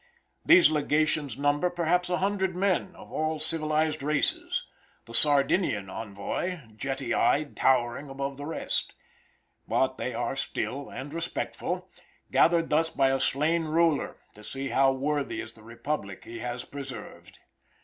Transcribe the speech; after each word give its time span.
These 0.43 0.71
legations 0.71 1.37
number, 1.37 1.69
perhaps, 1.69 2.09
a 2.09 2.17
hundred 2.17 2.55
men, 2.55 2.95
of 2.95 3.11
all 3.11 3.37
civilized 3.37 4.01
races, 4.01 4.65
the 5.05 5.13
Sardinian 5.13 5.91
envoy, 5.91 6.61
jetty 6.75 7.13
eyed, 7.13 7.55
towering 7.55 8.09
above 8.09 8.37
the 8.37 8.47
rest. 8.47 8.93
But 9.67 9.99
they 9.99 10.15
are 10.15 10.35
still 10.35 10.89
and 10.89 11.13
respectful, 11.13 11.87
gathered 12.31 12.71
thus 12.71 12.89
by 12.89 13.09
a 13.11 13.19
slain 13.19 13.65
ruler, 13.65 14.17
to 14.33 14.43
see 14.43 14.69
how 14.69 14.91
worthy 14.91 15.39
is 15.39 15.53
the 15.53 15.61
republic 15.61 16.25
he 16.25 16.39
has 16.39 16.65
preserved. 16.65 17.37